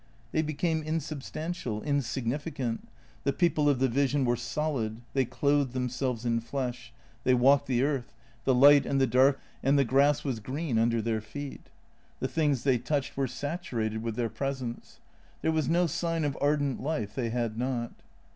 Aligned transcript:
They 0.31 0.41
became 0.41 0.83
insub 0.83 1.19
stantial, 1.19 1.85
insignificant. 1.85 2.87
The 3.23 3.31
people 3.31 3.69
of 3.69 3.77
the 3.77 3.87
vision 3.87 4.25
were 4.25 4.35
solid, 4.35 5.01
they 5.13 5.25
clothed 5.25 5.73
themselves 5.73 6.25
in 6.25 6.39
flesh; 6.39 6.91
they 7.23 7.35
walked 7.35 7.67
the 7.67 7.83
earth; 7.83 8.11
the 8.43 8.55
light 8.55 8.83
and 8.87 8.99
the 8.99 9.05
darkness 9.05 9.43
and 9.61 9.77
the 9.77 9.83
weather 9.83 9.83
knew 9.83 9.83
them, 9.83 9.85
and 9.85 9.87
the 9.87 9.91
grass 9.93 10.23
was 10.23 10.39
green 10.39 10.79
under 10.79 11.01
their 11.03 11.21
feet. 11.21 11.69
The 12.19 12.27
things 12.27 12.63
they 12.63 12.79
touched 12.79 13.15
were 13.15 13.27
saturated 13.27 14.01
with 14.01 14.15
their 14.15 14.27
presence. 14.29 15.01
There 15.43 15.51
was 15.51 15.69
no 15.69 15.85
sign 15.85 16.23
of 16.25 16.35
ardent 16.41 16.81
life 16.81 17.13
they 17.13 17.29
had 17.29 17.55
not. 17.55 17.91